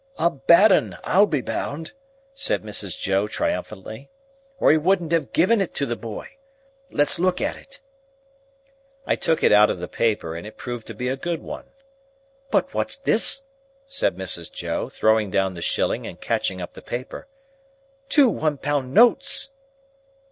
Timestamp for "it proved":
10.47-10.87